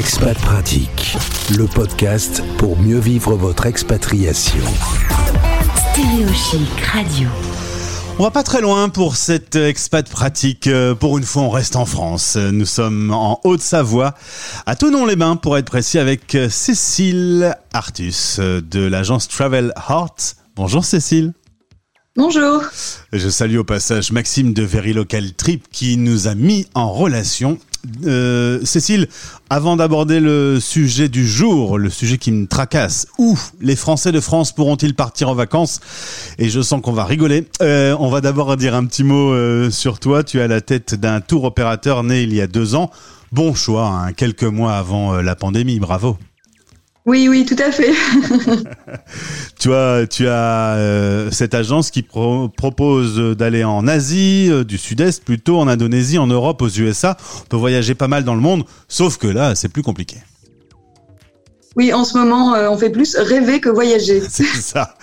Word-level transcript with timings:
Expat 0.00 0.38
Pratique, 0.38 1.14
le 1.58 1.66
podcast 1.66 2.42
pour 2.56 2.78
mieux 2.78 2.98
vivre 2.98 3.34
votre 3.36 3.66
expatriation. 3.66 4.64
Stéréochic 5.92 6.80
Radio. 6.90 7.28
On 8.18 8.22
va 8.22 8.30
pas 8.30 8.42
très 8.42 8.62
loin 8.62 8.88
pour 8.88 9.16
cette 9.16 9.56
expat 9.56 10.08
pratique. 10.08 10.68
Euh, 10.68 10.94
Pour 10.94 11.18
une 11.18 11.24
fois, 11.24 11.42
on 11.42 11.50
reste 11.50 11.76
en 11.76 11.84
France. 11.84 12.36
Nous 12.36 12.64
sommes 12.64 13.10
en 13.10 13.40
Haute-Savoie, 13.44 14.14
à 14.64 14.74
Tonon-les-Bains 14.74 15.36
pour 15.36 15.58
être 15.58 15.66
précis, 15.66 15.98
avec 15.98 16.34
Cécile 16.48 17.54
Artus 17.74 18.40
de 18.40 18.80
l'agence 18.80 19.28
Travel 19.28 19.74
Heart. 19.86 20.36
Bonjour 20.56 20.82
Cécile. 20.82 21.34
Bonjour. 22.16 22.62
Je 23.12 23.28
salue 23.28 23.58
au 23.58 23.64
passage 23.64 24.12
Maxime 24.12 24.54
de 24.54 24.62
Very 24.62 24.94
Local 24.94 25.34
Trip 25.34 25.66
qui 25.70 25.98
nous 25.98 26.26
a 26.26 26.34
mis 26.34 26.66
en 26.74 26.90
relation. 26.90 27.58
Euh, 28.06 28.60
Cécile, 28.64 29.08
avant 29.48 29.76
d'aborder 29.76 30.20
le 30.20 30.58
sujet 30.60 31.08
du 31.08 31.26
jour, 31.26 31.78
le 31.78 31.90
sujet 31.90 32.18
qui 32.18 32.32
me 32.32 32.46
tracasse, 32.46 33.06
où 33.18 33.38
les 33.60 33.76
Français 33.76 34.12
de 34.12 34.20
France 34.20 34.52
pourront-ils 34.52 34.94
partir 34.94 35.28
en 35.28 35.34
vacances? 35.34 35.80
Et 36.38 36.50
je 36.50 36.60
sens 36.60 36.82
qu'on 36.82 36.92
va 36.92 37.04
rigoler. 37.04 37.46
Euh, 37.62 37.96
on 37.98 38.10
va 38.10 38.20
d'abord 38.20 38.56
dire 38.56 38.74
un 38.74 38.84
petit 38.84 39.04
mot 39.04 39.32
euh, 39.32 39.70
sur 39.70 39.98
toi. 39.98 40.22
Tu 40.22 40.40
à 40.40 40.46
la 40.46 40.60
tête 40.60 40.94
d'un 40.94 41.20
tour 41.20 41.44
opérateur 41.44 42.02
né 42.02 42.22
il 42.22 42.34
y 42.34 42.40
a 42.40 42.46
deux 42.46 42.74
ans. 42.74 42.90
Bon 43.32 43.54
choix, 43.54 43.86
hein, 43.86 44.12
quelques 44.12 44.44
mois 44.44 44.74
avant 44.74 45.20
la 45.20 45.36
pandémie. 45.36 45.78
Bravo. 45.78 46.18
Oui, 47.06 47.28
oui, 47.28 47.44
tout 47.46 47.56
à 47.62 47.70
fait. 47.72 47.92
Tu 49.58 49.74
as, 49.74 50.06
tu 50.06 50.26
as 50.26 50.74
euh, 50.76 51.30
cette 51.30 51.52
agence 51.52 51.90
qui 51.90 52.00
pro- 52.02 52.48
propose 52.48 53.36
d'aller 53.36 53.62
en 53.62 53.86
Asie, 53.86 54.48
euh, 54.50 54.64
du 54.64 54.78
Sud-Est 54.78 55.22
plutôt, 55.22 55.58
en 55.58 55.68
Indonésie, 55.68 56.16
en 56.16 56.26
Europe, 56.26 56.62
aux 56.62 56.68
USA. 56.70 57.18
On 57.42 57.44
peut 57.46 57.58
voyager 57.58 57.94
pas 57.94 58.08
mal 58.08 58.24
dans 58.24 58.34
le 58.34 58.40
monde, 58.40 58.64
sauf 58.88 59.18
que 59.18 59.26
là, 59.26 59.54
c'est 59.54 59.68
plus 59.68 59.82
compliqué. 59.82 60.16
Oui, 61.76 61.92
en 61.92 62.04
ce 62.04 62.16
moment, 62.16 62.54
euh, 62.54 62.70
on 62.70 62.78
fait 62.78 62.88
plus 62.88 63.14
rêver 63.16 63.60
que 63.60 63.68
voyager. 63.68 64.22
C'est 64.28 64.44
ça. 64.44 64.94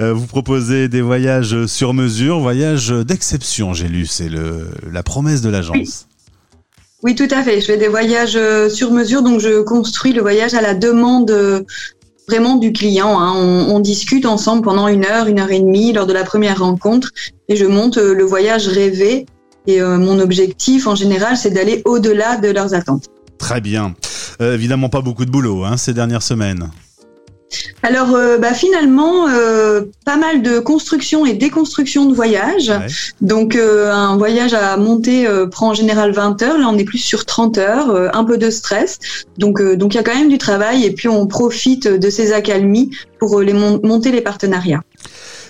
Euh, 0.00 0.12
vous 0.14 0.26
proposez 0.26 0.88
des 0.88 1.02
voyages 1.02 1.66
sur 1.66 1.92
mesure, 1.94 2.40
voyages 2.40 2.88
d'exception, 2.88 3.74
j'ai 3.74 3.88
lu. 3.88 4.06
C'est 4.06 4.28
le, 4.30 4.70
la 4.90 5.02
promesse 5.02 5.42
de 5.42 5.50
l'agence. 5.50 6.05
Oui, 7.02 7.14
tout 7.14 7.28
à 7.30 7.42
fait. 7.42 7.60
Je 7.60 7.66
fais 7.66 7.76
des 7.76 7.88
voyages 7.88 8.36
euh, 8.36 8.68
sur 8.68 8.90
mesure, 8.90 9.22
donc 9.22 9.40
je 9.40 9.62
construis 9.62 10.12
le 10.12 10.22
voyage 10.22 10.54
à 10.54 10.62
la 10.62 10.74
demande 10.74 11.30
euh, 11.30 11.62
vraiment 12.28 12.56
du 12.56 12.72
client. 12.72 13.20
hein. 13.20 13.34
On, 13.36 13.78
discute 13.80 14.26
ensemble 14.26 14.62
pendant 14.62 14.88
une 14.88 15.04
heure, 15.04 15.26
une 15.26 15.38
heure 15.38 15.50
et 15.50 15.60
demie 15.60 15.92
lors 15.92 16.06
de 16.06 16.12
la 16.12 16.24
première 16.24 16.60
rencontre, 16.60 17.10
et 17.48 17.56
je 17.56 17.66
monte 17.66 17.98
euh, 17.98 18.14
le 18.14 18.24
voyage 18.24 18.66
rêvé. 18.68 19.26
Et 19.68 19.80
mon 19.80 20.20
objectif, 20.20 20.86
en 20.86 20.94
général, 20.94 21.36
c'est 21.36 21.50
d'aller 21.50 21.82
au-delà 21.86 22.36
de 22.36 22.50
leurs 22.50 22.72
attentes. 22.72 23.06
Très 23.36 23.60
bien. 23.60 23.96
Évidemment, 24.38 24.88
pas 24.88 25.00
beaucoup 25.00 25.24
de 25.24 25.30
boulot 25.32 25.64
hein, 25.64 25.76
ces 25.76 25.92
dernières 25.92 26.22
semaines. 26.22 26.70
Alors, 27.82 28.14
euh, 28.14 28.36
bah, 28.38 28.52
finalement, 28.52 29.28
euh, 29.28 29.82
pas 30.04 30.16
mal 30.16 30.42
de 30.42 30.58
construction 30.58 31.24
et 31.24 31.34
déconstruction 31.34 32.06
de 32.06 32.14
voyages. 32.14 32.70
Ouais. 32.70 32.86
Donc 33.20 33.54
euh, 33.54 33.92
un 33.92 34.16
voyage 34.16 34.54
à 34.54 34.76
monter 34.76 35.26
euh, 35.28 35.46
prend 35.46 35.68
en 35.68 35.74
général 35.74 36.10
20 36.12 36.42
heures, 36.42 36.58
là 36.58 36.66
on 36.68 36.76
est 36.78 36.84
plus 36.84 36.98
sur 36.98 37.24
30 37.24 37.58
heures, 37.58 37.90
euh, 37.90 38.08
un 38.12 38.24
peu 38.24 38.38
de 38.38 38.50
stress. 38.50 38.98
Donc 39.38 39.60
euh, 39.60 39.76
donc 39.76 39.94
il 39.94 39.98
y 39.98 40.00
a 40.00 40.02
quand 40.02 40.14
même 40.16 40.28
du 40.28 40.38
travail 40.38 40.84
et 40.84 40.90
puis 40.92 41.08
on 41.08 41.26
profite 41.26 41.86
de 41.86 42.10
ces 42.10 42.32
accalmies 42.32 42.90
pour 43.20 43.40
les 43.40 43.52
mon- 43.52 43.80
monter 43.82 44.10
les 44.10 44.20
partenariats. 44.20 44.82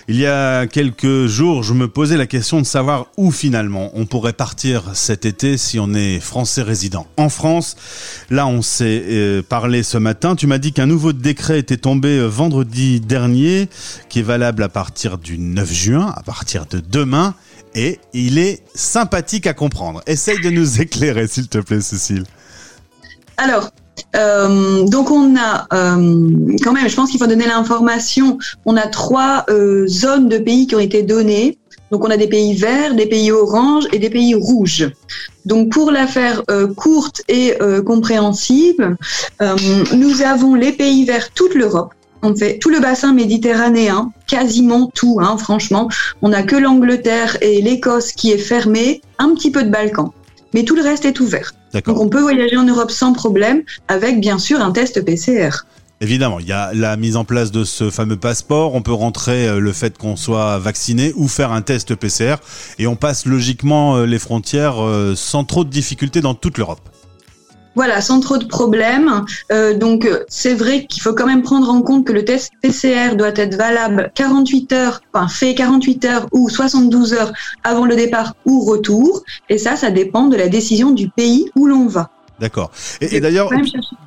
Il 0.09 0.15
y 0.15 0.25
a 0.25 0.67
quelques 0.67 1.25
jours, 1.25 1.63
je 1.63 1.73
me 1.73 1.89
posais 1.89 2.15
la 2.15 2.27
question 2.27 2.61
de 2.61 2.65
savoir 2.65 3.07
où 3.17 3.29
finalement 3.29 3.91
on 3.93 4.05
pourrait 4.05 4.31
partir 4.31 4.95
cet 4.95 5.25
été 5.25 5.57
si 5.57 5.79
on 5.79 5.93
est 5.93 6.21
français 6.21 6.61
résident 6.61 7.07
en 7.17 7.27
France. 7.27 7.75
Là, 8.29 8.47
on 8.47 8.61
s'est 8.61 9.03
euh, 9.05 9.41
parlé 9.41 9.83
ce 9.83 9.97
matin. 9.97 10.37
Tu 10.37 10.47
m'as 10.47 10.59
dit 10.59 10.71
qu'un 10.71 10.85
nouveau 10.85 11.11
décret 11.11 11.59
était 11.59 11.75
tombé 11.75 12.19
euh, 12.19 12.27
vendredi 12.27 13.01
dernier, 13.01 13.67
qui 14.07 14.19
est 14.19 14.23
valable 14.23 14.63
à 14.63 14.69
partir 14.69 15.17
du 15.17 15.37
9 15.37 15.73
juin, 15.73 16.13
à 16.15 16.23
partir 16.23 16.67
de 16.67 16.79
demain. 16.79 17.35
Et 17.75 17.99
il 18.13 18.37
est 18.37 18.63
sympathique 18.73 19.45
à 19.45 19.53
comprendre. 19.53 20.01
Essaye 20.07 20.39
de 20.39 20.49
nous 20.49 20.81
éclairer, 20.81 21.27
s'il 21.27 21.49
te 21.49 21.57
plaît, 21.57 21.81
Cécile. 21.81 22.23
Alors 23.35 23.71
euh, 24.15 24.83
donc 24.85 25.11
on 25.11 25.35
a 25.35 25.67
euh, 25.73 26.55
quand 26.63 26.73
même, 26.73 26.87
je 26.87 26.95
pense 26.95 27.09
qu'il 27.09 27.19
faut 27.19 27.27
donner 27.27 27.47
l'information. 27.47 28.37
On 28.65 28.75
a 28.75 28.87
trois 28.87 29.45
euh, 29.49 29.87
zones 29.87 30.29
de 30.29 30.37
pays 30.37 30.67
qui 30.67 30.75
ont 30.75 30.79
été 30.79 31.03
données. 31.03 31.57
Donc 31.89 32.03
on 32.03 32.09
a 32.09 32.17
des 32.17 32.27
pays 32.27 32.53
verts, 32.53 32.95
des 32.95 33.05
pays 33.05 33.31
oranges 33.31 33.85
et 33.93 33.99
des 33.99 34.09
pays 34.09 34.35
rouges. 34.35 34.89
Donc 35.45 35.69
pour 35.69 35.89
la 35.91 36.05
faire 36.05 36.43
euh, 36.51 36.67
courte 36.73 37.21
et 37.29 37.53
euh, 37.61 37.81
compréhensible, 37.81 38.97
nous 39.93 40.21
avons 40.21 40.53
les 40.53 40.73
pays 40.73 41.05
verts, 41.05 41.31
toute 41.33 41.55
l'Europe. 41.55 41.93
On 42.23 42.35
fait 42.35 42.57
tout 42.57 42.69
le 42.69 42.79
bassin 42.79 43.13
méditerranéen, 43.13 44.11
quasiment 44.25 44.91
tout, 44.93 45.19
hein, 45.21 45.37
franchement. 45.37 45.87
On 46.21 46.29
n'a 46.29 46.43
que 46.43 46.55
l'Angleterre 46.55 47.37
et 47.41 47.61
l'Écosse 47.61 48.11
qui 48.11 48.31
est 48.31 48.37
fermée, 48.37 49.01
un 49.19 49.33
petit 49.33 49.51
peu 49.51 49.63
de 49.63 49.69
Balkans. 49.69 50.11
Mais 50.53 50.63
tout 50.63 50.75
le 50.75 50.81
reste 50.81 51.05
est 51.05 51.19
ouvert. 51.19 51.53
Donc 51.73 51.99
on 51.99 52.09
peut 52.09 52.21
voyager 52.21 52.57
en 52.57 52.63
Europe 52.63 52.91
sans 52.91 53.13
problème, 53.13 53.63
avec 53.87 54.19
bien 54.19 54.39
sûr 54.39 54.61
un 54.61 54.71
test 54.71 55.03
PCR. 55.03 55.49
Évidemment, 55.99 56.39
il 56.39 56.45
y 56.45 56.51
a 56.51 56.73
la 56.75 56.95
mise 56.95 57.15
en 57.15 57.25
place 57.25 57.51
de 57.51 57.63
ce 57.63 57.89
fameux 57.89 58.17
passeport. 58.17 58.75
On 58.75 58.83
peut 58.83 58.93
rentrer 58.93 59.47
euh, 59.47 59.59
le 59.59 59.73
fait 59.73 59.97
qu'on 59.97 60.15
soit 60.15 60.59
vacciné 60.59 61.11
ou 61.15 61.27
faire 61.27 61.51
un 61.51 61.63
test 61.63 61.95
PCR. 61.95 62.35
Et 62.77 62.85
on 62.85 62.95
passe 62.95 63.25
logiquement 63.25 63.95
euh, 63.95 64.05
les 64.05 64.19
frontières 64.19 64.83
euh, 64.83 65.15
sans 65.15 65.43
trop 65.43 65.63
de 65.63 65.69
difficultés 65.69 66.21
dans 66.21 66.35
toute 66.35 66.59
l'Europe. 66.59 66.81
Voilà, 67.77 68.01
sans 68.01 68.19
trop 68.19 68.39
de 68.39 68.45
problèmes. 68.45 69.23
Euh, 69.51 69.77
donc 69.77 70.03
euh, 70.05 70.23
c'est 70.27 70.55
vrai 70.55 70.87
qu'il 70.87 70.99
faut 71.03 71.13
quand 71.13 71.27
même 71.27 71.43
prendre 71.43 71.69
en 71.69 71.83
compte 71.83 72.07
que 72.07 72.11
le 72.11 72.25
test 72.25 72.51
PCR 72.63 73.15
doit 73.15 73.33
être 73.35 73.53
valable 73.53 74.11
48 74.15 74.73
heures, 74.73 75.01
enfin 75.13 75.27
fait 75.27 75.53
48 75.53 76.05
heures 76.05 76.27
ou 76.31 76.49
72 76.49 77.13
heures 77.13 77.31
avant 77.63 77.85
le 77.85 77.95
départ 77.95 78.33
ou 78.45 78.65
retour. 78.65 79.21
Et 79.49 79.59
ça, 79.59 79.75
ça 79.75 79.91
dépend 79.91 80.27
de 80.27 80.35
la 80.35 80.49
décision 80.49 80.89
du 80.89 81.07
pays 81.09 81.51
où 81.55 81.67
l'on 81.67 81.85
va. 81.85 82.09
D'accord. 82.39 82.71
Et, 82.99 83.15
et 83.15 83.19
d'ailleurs, 83.19 83.51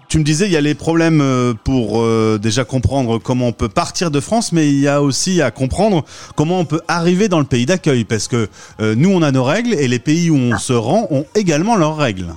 tu 0.08 0.18
me 0.18 0.24
disais, 0.24 0.46
il 0.46 0.52
y 0.52 0.56
a 0.56 0.60
les 0.60 0.74
problèmes 0.74 1.20
euh, 1.20 1.54
pour 1.54 2.00
euh, 2.00 2.36
déjà 2.42 2.64
comprendre 2.64 3.18
comment 3.18 3.46
on 3.46 3.52
peut 3.52 3.68
partir 3.68 4.10
de 4.10 4.18
France, 4.18 4.50
mais 4.50 4.68
il 4.68 4.80
y 4.80 4.88
a 4.88 5.00
aussi 5.00 5.40
à 5.40 5.52
comprendre 5.52 6.04
comment 6.34 6.58
on 6.58 6.64
peut 6.64 6.80
arriver 6.88 7.28
dans 7.28 7.38
le 7.38 7.44
pays 7.44 7.66
d'accueil, 7.66 8.04
parce 8.04 8.26
que 8.26 8.48
euh, 8.80 8.96
nous, 8.96 9.10
on 9.10 9.22
a 9.22 9.30
nos 9.30 9.44
règles 9.44 9.72
et 9.74 9.86
les 9.86 10.00
pays 10.00 10.28
où 10.28 10.36
on 10.36 10.58
se 10.58 10.72
rend 10.72 11.06
ont 11.10 11.26
également 11.36 11.76
leurs 11.76 11.96
règles. 11.96 12.34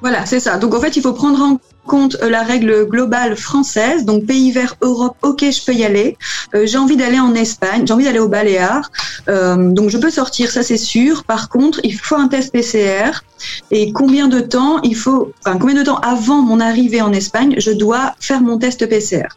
Voilà, 0.00 0.24
c'est 0.26 0.40
ça. 0.40 0.56
Donc 0.56 0.74
en 0.74 0.80
fait, 0.80 0.96
il 0.96 1.02
faut 1.02 1.12
prendre 1.12 1.42
en 1.42 1.58
compte 1.86 2.16
euh, 2.22 2.30
la 2.30 2.42
règle 2.42 2.86
globale 2.86 3.36
française. 3.36 4.04
Donc 4.04 4.26
pays 4.26 4.50
vert, 4.50 4.76
Europe, 4.80 5.16
ok, 5.22 5.40
je 5.40 5.64
peux 5.64 5.74
y 5.74 5.84
aller. 5.84 6.16
Euh, 6.54 6.66
j'ai 6.66 6.78
envie 6.78 6.96
d'aller 6.96 7.18
en 7.18 7.34
Espagne, 7.34 7.86
j'ai 7.86 7.92
envie 7.92 8.04
d'aller 8.04 8.18
aux 8.18 8.28
Baléares. 8.28 8.90
Euh, 9.28 9.70
donc 9.70 9.90
je 9.90 9.98
peux 9.98 10.10
sortir, 10.10 10.50
ça 10.50 10.62
c'est 10.62 10.76
sûr. 10.76 11.24
Par 11.24 11.48
contre, 11.48 11.80
il 11.84 11.94
faut 11.94 12.16
un 12.16 12.28
test 12.28 12.52
PCR. 12.52 13.22
Et 13.70 13.92
combien 13.92 14.28
de 14.28 14.40
temps 14.40 14.80
il 14.82 14.96
faut, 14.96 15.32
enfin 15.44 15.58
combien 15.58 15.74
de 15.74 15.82
temps 15.82 15.98
avant 15.98 16.42
mon 16.42 16.60
arrivée 16.60 17.02
en 17.02 17.12
Espagne, 17.12 17.54
je 17.58 17.70
dois 17.70 18.14
faire 18.20 18.40
mon 18.40 18.58
test 18.58 18.86
PCR. 18.86 19.28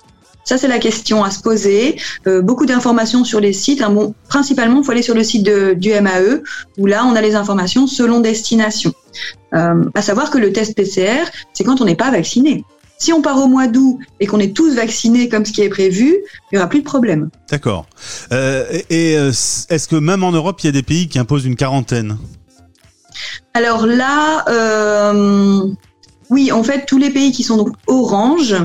Ça, 0.46 0.58
c'est 0.58 0.68
la 0.68 0.80
question 0.80 1.24
à 1.24 1.32
se 1.32 1.42
poser. 1.42 1.98
Euh, 2.28 2.42
beaucoup 2.42 2.66
d'informations 2.66 3.24
sur 3.24 3.40
les 3.40 3.54
sites. 3.54 3.82
hein. 3.82 3.90
Bon, 3.92 4.14
principalement, 4.28 4.80
il 4.82 4.86
faut 4.86 4.92
aller 4.92 5.02
sur 5.02 5.16
le 5.16 5.24
site 5.24 5.44
de- 5.44 5.74
du 5.74 5.92
MAE, 5.92 6.42
où 6.78 6.86
là, 6.86 7.06
on 7.06 7.16
a 7.16 7.22
les 7.22 7.36
informations 7.36 7.88
selon 7.88 8.20
destination. 8.20 8.94
Euh, 9.56 9.86
à 9.96 10.02
savoir 10.02 10.32
que 10.32 10.38
le 10.38 10.52
test 10.52 10.76
PCR, 10.76 11.24
c'est 11.54 11.64
quand 11.64 11.80
on 11.82 11.86
n'est 11.86 11.96
pas 11.96 12.12
vacciné. 12.12 12.64
Si 12.98 13.12
on 13.12 13.22
part 13.22 13.38
au 13.38 13.48
mois 13.48 13.68
d'août 13.68 14.00
et 14.20 14.28
qu'on 14.28 14.40
est 14.40 14.56
tous 14.56 14.76
vaccinés 14.76 15.28
comme 15.28 15.46
ce 15.46 15.52
qui 15.52 15.62
est 15.62 15.70
prévu, 15.70 16.16
il 16.52 16.56
n'y 16.56 16.58
aura 16.58 16.68
plus 16.70 16.80
de 16.80 16.86
problème. 16.86 17.30
D'accord. 17.50 17.86
Euh, 18.32 18.66
et 18.90 19.18
euh, 19.18 19.30
est-ce 19.30 19.88
que 19.88 19.96
même 19.96 20.24
en 20.24 20.32
Europe, 20.32 20.62
il 20.64 20.68
y 20.68 20.70
a 20.70 20.72
des 20.72 20.84
pays 20.84 21.08
qui 21.10 21.20
imposent 21.20 21.46
une 21.46 21.56
quarantaine? 21.58 22.18
Alors 23.54 23.86
là, 23.86 24.44
oui, 26.34 26.52
en 26.52 26.64
fait, 26.64 26.86
tous 26.86 26.98
les 26.98 27.10
pays 27.12 27.32
qui 27.32 27.44
sont 27.44 27.58
donc 27.58 27.70
orange, 27.88 28.56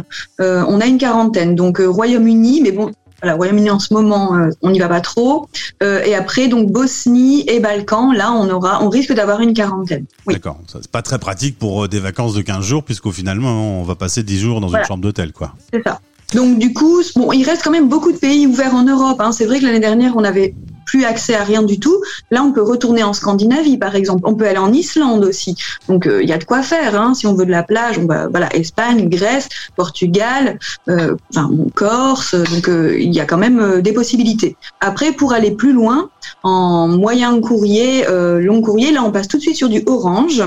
euh, 0.40 0.64
on 0.66 0.80
a 0.80 0.86
une 0.86 0.98
quarantaine. 0.98 1.54
Donc 1.54 1.80
euh, 1.80 1.88
Royaume-Uni, 1.88 2.60
mais 2.62 2.72
bon, 2.72 2.90
voilà, 3.22 3.36
Royaume-Uni 3.36 3.70
en 3.70 3.78
ce 3.78 3.92
moment, 3.92 4.34
euh, 4.36 4.50
on 4.62 4.70
n'y 4.70 4.78
va 4.78 4.88
pas 4.88 5.00
trop. 5.00 5.48
Euh, 5.82 6.02
et 6.04 6.14
après, 6.14 6.48
donc 6.48 6.70
Bosnie 6.70 7.44
et 7.48 7.60
Balkans, 7.60 8.12
là, 8.14 8.32
on 8.32 8.48
aura, 8.48 8.82
on 8.82 8.88
risque 8.88 9.12
d'avoir 9.12 9.40
une 9.40 9.54
quarantaine. 9.54 10.04
Oui. 10.26 10.34
D'accord. 10.34 10.58
Ça, 10.66 10.78
C'est 10.80 10.90
pas 10.90 11.02
très 11.02 11.18
pratique 11.18 11.58
pour 11.58 11.84
euh, 11.84 11.88
des 11.88 12.00
vacances 12.00 12.34
de 12.34 12.42
15 12.42 12.64
jours, 12.64 12.84
puisqu'au 12.84 13.12
finalement, 13.12 13.80
on 13.80 13.84
va 13.84 13.94
passer 13.94 14.22
10 14.22 14.38
jours 14.38 14.60
dans 14.60 14.68
Voilà. 14.68 14.84
une 14.84 14.88
chambre 14.88 15.02
d'hôtel, 15.02 15.32
quoi. 15.32 15.52
C'est 15.72 15.82
ça. 15.84 16.00
Donc 16.34 16.58
du 16.58 16.74
coup, 16.74 17.00
bon, 17.16 17.32
il 17.32 17.42
reste 17.42 17.62
quand 17.64 17.70
même 17.70 17.88
beaucoup 17.88 18.12
de 18.12 18.18
pays 18.18 18.46
ouverts 18.46 18.74
en 18.74 18.82
Europe. 18.84 19.18
Hein. 19.20 19.32
C'est 19.32 19.46
vrai 19.46 19.60
que 19.60 19.64
l'année 19.64 19.80
dernière, 19.80 20.14
on 20.16 20.20
n'avait 20.20 20.54
plus 20.88 21.04
accès 21.04 21.34
à 21.34 21.44
rien 21.44 21.62
du 21.62 21.78
tout. 21.78 22.02
Là, 22.30 22.42
on 22.42 22.52
peut 22.52 22.62
retourner 22.62 23.04
en 23.04 23.12
Scandinavie, 23.12 23.76
par 23.76 23.94
exemple. 23.94 24.22
On 24.24 24.34
peut 24.34 24.46
aller 24.46 24.58
en 24.58 24.72
Islande 24.72 25.24
aussi. 25.24 25.54
Donc 25.86 26.06
euh, 26.06 26.22
il 26.22 26.28
y 26.28 26.32
a 26.32 26.38
de 26.38 26.44
quoi 26.44 26.62
faire. 26.62 27.00
Hein. 27.00 27.14
Si 27.14 27.26
on 27.26 27.34
veut 27.34 27.44
de 27.44 27.50
la 27.50 27.62
plage, 27.62 27.98
on 27.98 28.06
va 28.06 28.26
voilà 28.28 28.48
Espagne, 28.56 29.08
Grèce, 29.08 29.48
Portugal, 29.76 30.58
euh, 30.88 31.14
enfin 31.30 31.50
Corse. 31.74 32.34
Donc 32.34 32.68
euh, 32.68 32.98
il 32.98 33.14
y 33.14 33.20
a 33.20 33.26
quand 33.26 33.36
même 33.36 33.60
euh, 33.60 33.80
des 33.82 33.92
possibilités. 33.92 34.56
Après, 34.80 35.12
pour 35.12 35.32
aller 35.34 35.50
plus 35.50 35.72
loin, 35.72 36.08
en 36.42 36.88
moyen 36.88 37.38
courrier, 37.40 38.06
euh, 38.08 38.40
long 38.40 38.62
courrier, 38.62 38.90
là, 38.92 39.02
on 39.02 39.12
passe 39.12 39.28
tout 39.28 39.36
de 39.36 39.42
suite 39.42 39.56
sur 39.56 39.68
du 39.68 39.82
orange. 39.86 40.42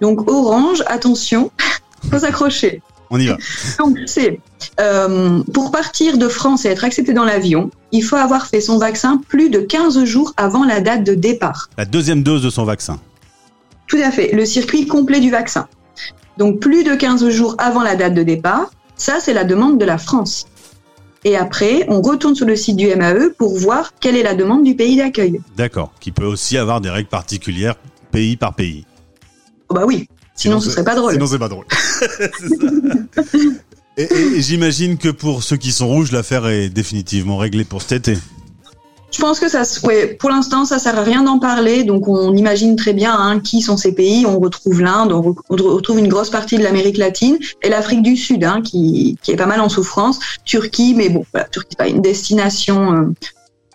Donc 0.00 0.30
orange, 0.30 0.82
attention, 0.86 1.50
faut 2.10 2.18
s'accrocher. 2.18 2.80
on 3.10 3.20
y 3.20 3.26
va. 3.26 3.36
Donc, 3.78 3.98
c'est 4.06 4.40
euh, 4.80 5.42
pour 5.52 5.70
partir 5.70 6.18
de 6.18 6.28
France 6.28 6.64
et 6.64 6.68
être 6.68 6.84
accepté 6.84 7.12
dans 7.12 7.24
l'avion, 7.24 7.70
il 7.92 8.02
faut 8.02 8.16
avoir 8.16 8.46
fait 8.46 8.60
son 8.60 8.78
vaccin 8.78 9.20
plus 9.28 9.50
de 9.50 9.60
15 9.60 10.04
jours 10.04 10.32
avant 10.36 10.64
la 10.64 10.80
date 10.80 11.04
de 11.04 11.14
départ. 11.14 11.68
La 11.78 11.84
deuxième 11.84 12.22
dose 12.22 12.42
de 12.42 12.50
son 12.50 12.64
vaccin. 12.64 12.98
Tout 13.86 13.98
à 14.02 14.10
fait, 14.10 14.32
le 14.34 14.44
circuit 14.46 14.86
complet 14.86 15.20
du 15.20 15.30
vaccin. 15.30 15.68
Donc, 16.38 16.60
plus 16.60 16.82
de 16.82 16.94
15 16.94 17.28
jours 17.28 17.54
avant 17.58 17.82
la 17.82 17.94
date 17.94 18.14
de 18.14 18.22
départ, 18.22 18.70
ça, 18.96 19.18
c'est 19.20 19.34
la 19.34 19.44
demande 19.44 19.78
de 19.78 19.84
la 19.84 19.98
France. 19.98 20.46
Et 21.24 21.36
après, 21.36 21.84
on 21.88 22.00
retourne 22.00 22.34
sur 22.34 22.46
le 22.46 22.56
site 22.56 22.76
du 22.76 22.86
MAE 22.96 23.28
pour 23.36 23.56
voir 23.58 23.92
quelle 24.00 24.16
est 24.16 24.22
la 24.22 24.34
demande 24.34 24.64
du 24.64 24.74
pays 24.74 24.96
d'accueil. 24.96 25.40
D'accord, 25.56 25.92
qui 26.00 26.10
peut 26.10 26.24
aussi 26.24 26.56
avoir 26.56 26.80
des 26.80 26.90
règles 26.90 27.08
particulières 27.10 27.74
pays 28.10 28.36
par 28.36 28.54
pays. 28.54 28.86
Oh 29.68 29.74
bah 29.74 29.84
oui, 29.86 30.08
sinon, 30.34 30.58
ce 30.58 30.66
c'est- 30.68 30.72
serait 30.76 30.84
pas 30.84 30.94
drôle. 30.94 31.12
Sinon 31.12 31.26
c'est 31.26 31.38
pas 31.38 31.48
drôle. 31.48 31.66
Et, 33.96 34.04
et- 34.04 34.36
et 34.38 34.42
j'imagine 34.42 34.96
que 34.96 35.08
pour 35.10 35.42
ceux 35.42 35.56
qui 35.56 35.72
sont 35.72 35.86
rouges, 35.88 36.12
l'affaire 36.12 36.46
est 36.48 36.68
définitivement 36.68 37.36
réglée 37.36 37.64
pour 37.64 37.82
cet 37.82 37.92
été. 38.08 38.18
Je 39.14 39.18
pense 39.20 39.38
que 39.38 39.48
ça, 39.50 39.64
se- 39.64 39.84
ouais, 39.86 40.06
pour 40.18 40.30
l'instant, 40.30 40.64
ça 40.64 40.78
sert 40.78 40.98
à 40.98 41.02
rien 41.02 41.22
d'en 41.22 41.38
parler. 41.38 41.84
Donc, 41.84 42.08
on 42.08 42.34
imagine 42.34 42.76
très 42.76 42.94
bien 42.94 43.14
hein, 43.14 43.40
qui 43.40 43.60
sont 43.60 43.76
ces 43.76 43.92
pays. 43.94 44.24
On 44.24 44.40
retrouve 44.40 44.80
l'Inde, 44.80 45.12
on, 45.12 45.20
re- 45.20 45.36
on 45.50 45.56
retrouve 45.56 45.98
une 45.98 46.08
grosse 46.08 46.30
partie 46.30 46.56
de 46.56 46.62
l'Amérique 46.62 46.96
latine 46.96 47.36
et 47.62 47.68
l'Afrique 47.68 48.02
du 48.02 48.16
Sud, 48.16 48.42
hein, 48.44 48.62
qui, 48.64 49.18
qui 49.22 49.32
est 49.32 49.36
pas 49.36 49.44
mal 49.44 49.60
en 49.60 49.68
souffrance. 49.68 50.18
Turquie, 50.46 50.94
mais 50.96 51.10
bon, 51.10 51.26
voilà, 51.34 51.46
Turquie, 51.48 51.68
c'est 51.72 51.76
pas 51.78 51.88
une 51.88 52.00
destination, 52.00 52.94
euh, 52.94 53.02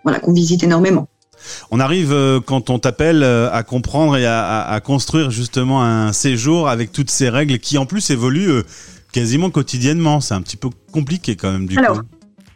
voilà, 0.03 0.19
qu'on 0.19 0.33
visite 0.33 0.63
énormément. 0.63 1.07
On 1.69 1.79
arrive, 1.79 2.11
euh, 2.11 2.39
quand 2.43 2.71
on 2.71 2.79
t'appelle, 2.79 3.21
euh, 3.21 3.51
à 3.53 3.61
comprendre 3.61 4.17
et 4.17 4.25
à, 4.25 4.43
à- 4.43 4.73
à 4.73 4.79
construire 4.79 5.29
justement 5.29 5.83
un 5.83 6.13
séjour 6.13 6.67
avec 6.67 6.91
toutes 6.91 7.11
ces 7.11 7.29
règles 7.29 7.59
qui 7.59 7.77
en 7.77 7.85
plus 7.85 8.09
évoluent 8.09 8.63
quasiment 9.11 9.49
quotidiennement. 9.49 10.21
C'est 10.21 10.33
un 10.33 10.41
petit 10.41 10.57
peu 10.57 10.69
compliqué 10.91 11.35
quand 11.35 11.51
même 11.51 11.65
du 11.65 11.77
Alors. 11.77 12.01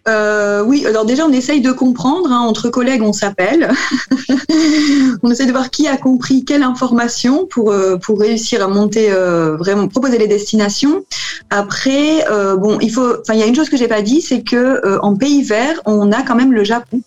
Euh, 0.07 0.63
oui, 0.63 0.83
alors 0.87 1.05
déjà, 1.05 1.25
on 1.25 1.31
essaye 1.31 1.61
de 1.61 1.71
comprendre. 1.71 2.31
hein, 2.31 2.39
entre 2.39 2.69
collègues, 2.69 3.03
on 3.03 3.13
s'appelle. 3.13 3.71
on 5.23 5.29
essaie 5.29 5.45
de 5.45 5.51
voir 5.51 5.69
qui 5.69 5.87
a 5.87 5.95
compris 5.97 6.43
quelle 6.43 6.63
information 6.63 7.45
pour 7.45 7.71
euh, 7.71 7.97
réussir 8.09 8.63
à 8.63 8.67
monter 8.67 9.11
euh, 9.11 9.55
vraiment 9.57 9.87
proposer 9.87 10.17
les 10.17 10.27
destinations. 10.27 11.05
Après, 11.49 12.25
bon, 12.57 12.79
il 12.79 12.91
faut. 12.91 13.19
Enfin, 13.21 13.33
il 13.33 13.39
y 13.39 13.43
a 13.43 13.45
une 13.45 13.55
chose 13.55 13.69
que 13.69 13.77
j'ai 13.77 13.87
pas 13.87 14.01
dit, 14.01 14.21
c'est 14.21 14.41
que 14.41 14.97
en 14.99 15.15
pays 15.15 15.43
vert, 15.43 15.79
on 15.85 16.11
a 16.11 16.23
quand 16.23 16.35
même 16.35 16.53
le 16.53 16.63
Japon. 16.63 17.01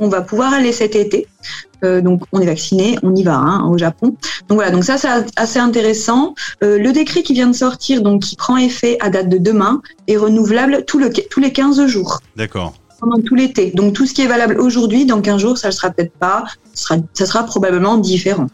On 0.00 0.08
va 0.08 0.22
pouvoir 0.22 0.52
aller 0.52 0.72
cet 0.72 0.96
été. 0.96 1.28
Euh, 1.84 2.00
donc, 2.00 2.22
on 2.32 2.40
est 2.40 2.46
vacciné, 2.46 2.98
on 3.02 3.14
y 3.14 3.22
va 3.22 3.36
hein, 3.36 3.68
au 3.68 3.78
Japon. 3.78 4.16
Donc 4.48 4.56
voilà, 4.56 4.70
donc 4.70 4.84
ça 4.84 4.98
c'est 4.98 5.08
assez 5.36 5.58
intéressant. 5.58 6.34
Euh, 6.62 6.78
le 6.78 6.92
décret 6.92 7.22
qui 7.22 7.32
vient 7.32 7.48
de 7.48 7.54
sortir, 7.54 8.02
donc 8.02 8.22
qui 8.22 8.36
prend 8.36 8.56
effet 8.56 8.96
à 9.00 9.10
date 9.10 9.28
de 9.28 9.38
demain, 9.38 9.82
est 10.08 10.16
renouvelable 10.16 10.84
tout 10.86 10.98
le, 10.98 11.10
tous 11.10 11.40
les 11.40 11.52
15 11.52 11.86
jours 11.86 12.20
D'accord. 12.36 12.74
pendant 13.00 13.20
tout 13.20 13.34
l'été. 13.34 13.70
Donc 13.74 13.92
tout 13.94 14.06
ce 14.06 14.14
qui 14.14 14.22
est 14.22 14.26
valable 14.26 14.58
aujourd'hui, 14.58 15.06
dans 15.06 15.20
15 15.20 15.40
jours, 15.40 15.58
ça 15.58 15.68
ne 15.68 15.72
sera 15.72 15.90
peut-être 15.90 16.14
pas, 16.18 16.44
ça 16.72 16.94
sera, 16.94 17.00
ça 17.14 17.26
sera 17.26 17.44
probablement 17.44 17.96
différent. 17.98 18.48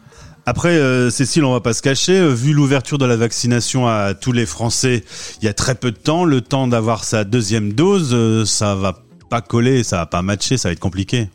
Après, 0.45 0.69
euh, 0.69 1.11
Cécile, 1.11 1.45
on 1.45 1.51
va 1.51 1.59
pas 1.59 1.73
se 1.73 1.81
cacher, 1.81 2.17
euh, 2.17 2.33
vu 2.33 2.53
l'ouverture 2.53 2.97
de 2.97 3.05
la 3.05 3.15
vaccination 3.15 3.87
à 3.87 4.13
tous 4.15 4.31
les 4.31 4.47
Français 4.47 5.03
il 5.41 5.45
y 5.45 5.47
a 5.47 5.53
très 5.53 5.75
peu 5.75 5.91
de 5.91 5.97
temps, 5.97 6.25
le 6.25 6.41
temps 6.41 6.67
d'avoir 6.67 7.03
sa 7.03 7.23
deuxième 7.23 7.73
dose, 7.73 8.09
euh, 8.13 8.43
ça 8.45 8.73
va 8.73 9.03
pas 9.29 9.41
coller, 9.41 9.83
ça 9.83 9.97
va 9.97 10.05
pas 10.07 10.23
matcher, 10.23 10.57
ça 10.57 10.69
va 10.69 10.73
être 10.73 10.79
compliqué. 10.79 11.29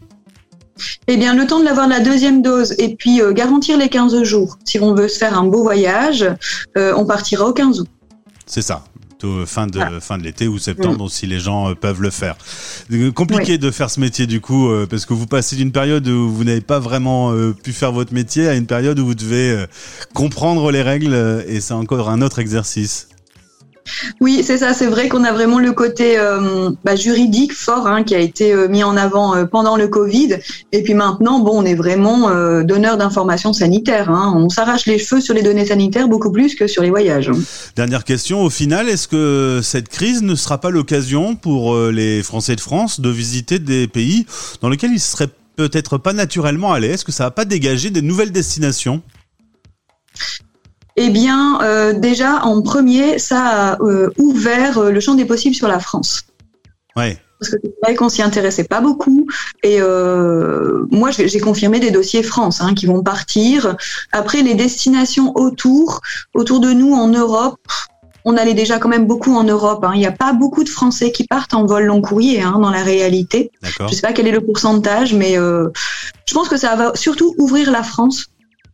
Eh 1.08 1.16
bien, 1.16 1.34
le 1.34 1.46
temps 1.46 1.60
de 1.60 1.64
l'avoir 1.64 1.88
la 1.88 2.00
deuxième 2.00 2.42
dose 2.42 2.74
et 2.78 2.94
puis 2.96 3.20
euh, 3.22 3.32
garantir 3.32 3.78
les 3.78 3.88
15 3.88 4.22
jours. 4.22 4.58
Si 4.64 4.78
on 4.80 4.94
veut 4.94 5.08
se 5.08 5.18
faire 5.18 5.38
un 5.38 5.44
beau 5.44 5.62
voyage, 5.62 6.26
euh, 6.76 6.92
on 6.96 7.04
partira 7.06 7.46
au 7.46 7.52
15 7.52 7.80
août. 7.80 7.88
C'est 8.46 8.62
ça. 8.62 8.84
Plutôt 9.18 9.46
fin 9.46 9.66
de, 9.66 9.78
Voilà. 9.78 9.98
fin 10.00 10.18
de 10.18 10.22
l'été 10.24 10.46
ou 10.46 10.58
septembre, 10.58 11.10
si 11.10 11.26
les 11.26 11.40
gens 11.40 11.70
euh, 11.70 11.74
peuvent 11.74 12.02
le 12.02 12.10
faire. 12.10 12.36
Euh, 12.92 13.10
Compliqué 13.12 13.56
de 13.56 13.70
faire 13.70 13.88
ce 13.88 13.98
métier 13.98 14.26
du 14.26 14.42
coup, 14.42 14.68
euh, 14.68 14.86
parce 14.86 15.06
que 15.06 15.14
vous 15.14 15.26
passez 15.26 15.56
d'une 15.56 15.72
période 15.72 16.06
où 16.06 16.28
vous 16.30 16.44
n'avez 16.44 16.60
pas 16.60 16.78
vraiment 16.78 17.32
euh, 17.32 17.54
pu 17.54 17.72
faire 17.72 17.92
votre 17.92 18.12
métier 18.12 18.46
à 18.46 18.54
une 18.54 18.66
période 18.66 18.98
où 18.98 19.06
vous 19.06 19.14
devez 19.14 19.52
euh, 19.52 19.66
comprendre 20.12 20.70
les 20.70 20.82
règles, 20.82 21.14
euh, 21.14 21.42
et 21.46 21.62
c'est 21.62 21.72
encore 21.72 22.10
un 22.10 22.20
autre 22.20 22.40
exercice. 22.40 23.08
Oui, 24.20 24.42
c'est 24.42 24.58
ça. 24.58 24.74
C'est 24.74 24.86
vrai 24.86 25.08
qu'on 25.08 25.24
a 25.24 25.32
vraiment 25.32 25.58
le 25.58 25.72
côté 25.72 26.18
euh, 26.18 26.70
bah, 26.84 26.96
juridique 26.96 27.52
fort 27.52 27.86
hein, 27.86 28.02
qui 28.02 28.14
a 28.14 28.18
été 28.18 28.52
euh, 28.52 28.68
mis 28.68 28.84
en 28.84 28.96
avant 28.96 29.34
euh, 29.34 29.44
pendant 29.44 29.76
le 29.76 29.88
Covid. 29.88 30.36
Et 30.72 30.82
puis 30.82 30.94
maintenant, 30.94 31.40
bon, 31.40 31.62
on 31.62 31.64
est 31.64 31.74
vraiment 31.74 32.30
donneur 32.62 32.96
d'informations 32.96 33.52
sanitaires. 33.52 34.10
Hein. 34.10 34.32
On 34.36 34.48
s'arrache 34.48 34.86
les 34.86 34.98
cheveux 34.98 35.20
sur 35.20 35.34
les 35.34 35.42
données 35.42 35.66
sanitaires 35.66 36.08
beaucoup 36.08 36.32
plus 36.32 36.54
que 36.54 36.66
sur 36.66 36.82
les 36.82 36.90
voyages. 36.90 37.30
Dernière 37.76 38.04
question, 38.04 38.42
au 38.42 38.50
final, 38.50 38.88
est-ce 38.88 39.08
que 39.08 39.60
cette 39.62 39.88
crise 39.88 40.22
ne 40.22 40.34
sera 40.34 40.58
pas 40.58 40.70
l'occasion 40.70 41.36
pour 41.36 41.76
les 41.76 42.22
Français 42.22 42.56
de 42.56 42.60
France 42.60 43.00
de 43.00 43.08
visiter 43.08 43.58
des 43.58 43.86
pays 43.86 44.26
dans 44.60 44.68
lesquels 44.68 44.92
ils 44.92 45.00
seraient 45.00 45.30
peut-être 45.56 45.98
pas 45.98 46.12
naturellement 46.12 46.72
allés? 46.72 46.88
Est-ce 46.88 47.04
que 47.04 47.12
ça 47.12 47.24
va 47.24 47.30
pas 47.30 47.44
dégager 47.44 47.90
des 47.90 48.02
nouvelles 48.02 48.32
destinations? 48.32 49.02
Eh 50.96 51.10
bien, 51.10 51.60
euh, 51.62 51.92
déjà, 51.92 52.42
en 52.44 52.62
premier, 52.62 53.18
ça 53.18 53.72
a 53.74 53.82
euh, 53.82 54.10
ouvert 54.18 54.78
euh, 54.78 54.90
le 54.90 55.00
champ 55.00 55.14
des 55.14 55.26
possibles 55.26 55.54
sur 55.54 55.68
la 55.68 55.78
France. 55.78 56.22
Ouais. 56.96 57.18
Parce 57.38 57.50
que 57.52 57.58
c'est 57.62 57.74
vrai 57.82 57.94
qu'on 57.94 58.08
s'y 58.08 58.22
intéressait 58.22 58.64
pas 58.64 58.80
beaucoup. 58.80 59.26
Et 59.62 59.76
euh, 59.80 60.86
moi, 60.90 61.10
j'ai 61.10 61.40
confirmé 61.40 61.80
des 61.80 61.90
dossiers 61.90 62.22
France 62.22 62.62
hein, 62.62 62.72
qui 62.74 62.86
vont 62.86 63.02
partir. 63.02 63.76
Après, 64.12 64.42
les 64.42 64.54
destinations 64.54 65.36
autour, 65.36 66.00
autour 66.32 66.60
de 66.60 66.72
nous 66.72 66.94
en 66.94 67.08
Europe, 67.08 67.60
on 68.24 68.38
allait 68.38 68.54
déjà 68.54 68.78
quand 68.78 68.88
même 68.88 69.06
beaucoup 69.06 69.36
en 69.36 69.44
Europe. 69.44 69.84
hein. 69.84 69.92
Il 69.94 69.98
n'y 69.98 70.06
a 70.06 70.12
pas 70.12 70.32
beaucoup 70.32 70.64
de 70.64 70.70
Français 70.70 71.12
qui 71.12 71.24
partent 71.24 71.52
en 71.52 71.66
vol 71.66 71.84
long 71.84 72.00
courrier 72.00 72.40
hein, 72.40 72.58
dans 72.58 72.70
la 72.70 72.82
réalité. 72.82 73.50
D'accord. 73.62 73.88
Je 73.88 73.94
sais 73.94 74.00
pas 74.00 74.14
quel 74.14 74.26
est 74.26 74.32
le 74.32 74.40
pourcentage, 74.40 75.12
mais 75.12 75.38
euh, 75.38 75.68
je 76.26 76.32
pense 76.32 76.48
que 76.48 76.56
ça 76.56 76.74
va 76.74 76.92
surtout 76.94 77.34
ouvrir 77.38 77.70
la 77.70 77.82
France 77.82 78.26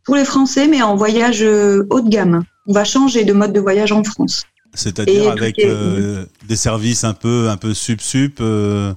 pour 0.04 0.16
les 0.16 0.24
Français, 0.24 0.66
mais 0.68 0.82
en 0.82 0.96
voyage 0.96 1.42
euh, 1.42 1.86
haut 1.90 2.00
de 2.00 2.08
gamme. 2.08 2.42
On 2.66 2.72
va 2.72 2.84
changer 2.84 3.24
de 3.24 3.32
mode 3.32 3.52
de 3.52 3.60
voyage 3.60 3.92
en 3.92 4.02
France. 4.04 4.44
C'est-à-dire 4.74 5.30
avec 5.30 5.58
est- 5.58 5.66
euh, 5.68 6.24
des 6.48 6.56
services 6.56 7.04
un 7.04 7.12
peu 7.14 7.48
un 7.50 7.56
peu 7.56 7.74
sup 7.74 8.00
sup. 8.00 8.38
euh, 8.40 8.94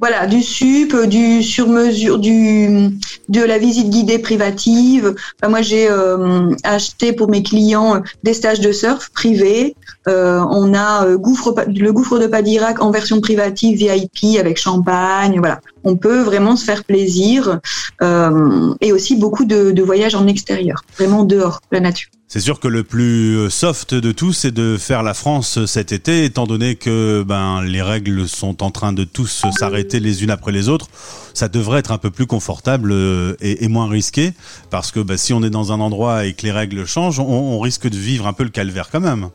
Voilà, 0.00 0.26
du 0.26 0.42
sup, 0.42 0.96
du 1.06 1.42
sur 1.42 1.68
mesure, 1.68 2.18
du 2.18 2.88
de 3.28 3.42
la 3.42 3.58
visite 3.58 3.90
guidée 3.90 4.18
privative. 4.18 5.14
Enfin, 5.42 5.50
moi, 5.50 5.60
j'ai 5.60 5.88
euh, 5.90 6.50
acheté 6.62 7.12
pour 7.12 7.28
mes 7.28 7.42
clients 7.42 8.02
des 8.22 8.32
stages 8.32 8.60
de 8.60 8.72
surf 8.72 9.10
privés. 9.10 9.74
Euh, 10.10 10.40
on 10.50 10.74
a 10.74 11.04
euh, 11.04 11.10
le 11.10 11.92
gouffre 11.92 12.18
de 12.18 12.26
Padirac 12.26 12.82
en 12.82 12.90
version 12.90 13.20
privative 13.20 13.78
VIP 13.78 14.38
avec 14.38 14.58
champagne. 14.58 15.38
Voilà, 15.38 15.60
on 15.84 15.96
peut 15.96 16.20
vraiment 16.20 16.56
se 16.56 16.64
faire 16.64 16.84
plaisir 16.84 17.60
euh, 18.02 18.74
et 18.80 18.92
aussi 18.92 19.16
beaucoup 19.16 19.44
de, 19.44 19.80
voyages 19.82 20.14
en 20.14 20.26
extérieur, 20.26 20.82
vraiment 20.96 21.24
dehors, 21.24 21.60
la 21.70 21.80
nature. 21.80 22.10
C'est 22.26 22.40
sûr 22.40 22.60
que 22.60 22.68
le 22.68 22.84
plus 22.84 23.50
soft 23.50 23.94
de 23.94 24.12
tout, 24.12 24.32
c'est 24.32 24.52
de 24.52 24.76
faire 24.78 25.02
la 25.02 25.14
France 25.14 25.64
cet 25.66 25.90
été, 25.90 26.24
étant 26.24 26.46
donné 26.46 26.76
que 26.76 27.24
ben 27.26 27.60
les 27.62 27.82
règles 27.82 28.28
sont 28.28 28.62
en 28.62 28.70
train 28.70 28.92
de 28.92 29.02
tous 29.02 29.44
s'arrêter 29.58 29.98
les 29.98 30.22
unes 30.22 30.30
après 30.30 30.52
les 30.52 30.68
autres. 30.68 30.86
Ça 31.34 31.48
devrait 31.48 31.80
être 31.80 31.90
un 31.90 31.98
peu 31.98 32.10
plus 32.10 32.26
confortable 32.26 32.94
et, 33.40 33.66
moins 33.66 33.88
risqué, 33.88 34.32
parce 34.70 34.92
que 34.92 35.00
ben, 35.00 35.16
si 35.16 35.32
on 35.32 35.42
est 35.42 35.50
dans 35.50 35.72
un 35.72 35.80
endroit 35.80 36.24
et 36.24 36.34
que 36.34 36.42
les 36.42 36.52
règles 36.52 36.86
changent, 36.86 37.18
on 37.18 37.58
risque 37.58 37.88
de 37.88 37.96
vivre 37.96 38.28
un 38.28 38.32
peu 38.32 38.44
le 38.44 38.50
calvaire 38.50 38.90
quand 38.90 39.00
même. 39.00 39.30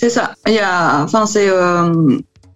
C'est 0.00 0.08
ça. 0.08 0.32
Il 0.46 0.54
y 0.54 0.58
a, 0.58 1.02
enfin, 1.02 1.26
c'est 1.26 1.50
euh, 1.50 1.92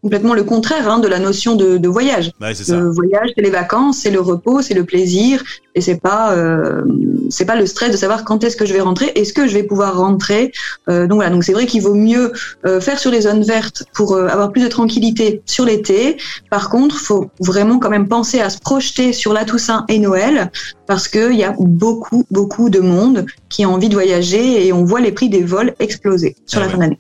complètement 0.01 0.33
le 0.33 0.45
contraire 0.45 0.89
hein, 0.91 0.99
de 0.99 1.09
la 1.09 1.19
notion 1.19 1.57
de, 1.57 1.77
de 1.77 1.89
voyage. 1.89 2.31
Ouais, 2.41 2.55
c'est 2.55 2.65
ça. 2.65 2.77
Le 2.77 2.91
voyage, 2.91 3.31
c'est 3.37 3.43
les 3.43 3.51
vacances, 3.51 3.99
c'est 3.99 4.11
le 4.11 4.21
repos, 4.21 4.63
c'est 4.63 4.73
le 4.73 4.85
plaisir, 4.85 5.43
et 5.75 5.83
c'est 5.83 6.01
pas, 6.01 6.33
euh, 6.33 6.83
c'est 7.29 7.45
pas 7.45 7.57
le 7.57 7.67
stress 7.67 7.91
de 7.91 7.99
savoir 7.99 8.25
quand 8.25 8.45
est-ce 8.45 8.57
que 8.57 8.65
je 8.65 8.73
vais 8.73 8.81
rentrer, 8.81 9.13
est-ce 9.15 9.35
que 9.35 9.47
je 9.47 9.53
vais 9.53 9.63
pouvoir 9.63 9.99
rentrer. 9.99 10.53
Euh, 10.89 11.07
donc 11.07 11.17
voilà, 11.17 11.31
donc 11.31 11.45
c'est 11.45 11.53
vrai 11.53 11.67
qu'il 11.67 11.83
vaut 11.83 11.95
mieux 11.95 12.33
euh, 12.65 12.81
faire 12.81 12.99
sur 12.99 13.11
les 13.11 13.23
zones 13.23 13.43
vertes 13.43 13.85
pour 13.93 14.15
euh, 14.15 14.27
avoir 14.29 14.51
plus 14.51 14.63
de 14.63 14.69
tranquillité 14.69 15.43
sur 15.45 15.67
l'été. 15.67 16.17
Par 16.49 16.71
contre, 16.71 16.97
faut 16.99 17.31
vraiment 17.41 17.79
quand 17.79 17.91
même 17.91 18.09
penser 18.09 18.41
à 18.41 18.49
se 18.49 18.59
projeter 18.59 19.13
sur 19.13 19.35
la 19.35 19.45
Toussaint 19.45 19.85
et 19.89 19.99
Noël, 19.99 20.51
parce 20.87 21.09
que 21.09 21.31
il 21.31 21.39
y 21.39 21.45
a 21.45 21.55
beaucoup, 21.59 22.25
beaucoup 22.31 22.71
de 22.71 22.81
monde 22.81 23.27
qui 23.51 23.65
a 23.65 23.69
envie 23.69 23.91
de 23.91 23.95
voyager 23.95 24.67
et 24.67 24.73
on 24.73 24.85
voit 24.85 25.01
les 25.01 25.13
prix 25.13 25.29
des 25.29 25.43
vols 25.43 25.75
exploser 25.79 26.37
sur 26.47 26.59
Ah 26.59 26.63
la 26.63 26.67
ouais. 26.67 26.73
fin 26.73 26.79
d'année. 26.79 26.99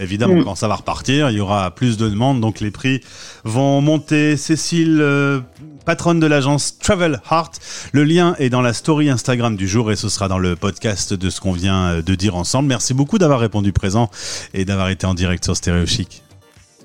Évidemment, 0.00 0.34
Mm. 0.36 0.44
quand 0.44 0.54
ça 0.54 0.68
va 0.68 0.76
repartir, 0.76 1.30
il 1.30 1.36
y 1.36 1.40
aura 1.40 1.70
plus 1.72 1.96
de 1.96 2.08
demandes, 2.08 2.40
donc 2.40 2.60
les 2.60 2.70
prix 2.70 3.00
vont 3.44 3.80
monter. 3.80 4.36
Cécile, 4.36 4.98
euh, 5.00 5.40
patronne 5.86 6.20
de 6.20 6.26
l'agence 6.26 6.78
Travel 6.78 7.20
Heart, 7.30 7.58
le 7.92 8.04
lien 8.04 8.34
est 8.38 8.50
dans 8.50 8.60
la 8.60 8.72
story 8.74 9.08
Instagram 9.08 9.56
du 9.56 9.66
jour 9.66 9.90
et 9.90 9.96
ce 9.96 10.08
sera 10.08 10.28
dans 10.28 10.38
le 10.38 10.54
podcast 10.54 11.14
de 11.14 11.30
ce 11.30 11.40
qu'on 11.40 11.52
vient 11.52 11.86
euh, 11.86 12.02
de 12.02 12.14
dire 12.14 12.36
ensemble. 12.36 12.68
Merci 12.68 12.92
beaucoup 12.94 13.18
d'avoir 13.18 13.40
répondu 13.40 13.72
présent 13.72 14.10
et 14.54 14.64
d'avoir 14.64 14.90
été 14.90 15.06
en 15.06 15.14
direct 15.14 15.42
sur 15.44 15.56
Stéréo 15.56 15.86
Chic. 15.86 16.22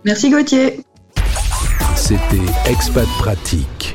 Merci 0.05 0.29
Gauthier. 0.29 0.81
C'était 1.95 2.37
Expat 2.65 3.07
Pratique. 3.19 3.91